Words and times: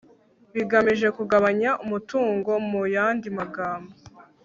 bigamije 0.53 1.07
kugabanya 1.17 1.69
umutungo 1.83 2.51
mu 2.69 2.81
yandi 2.95 3.27
magambo 3.37 3.91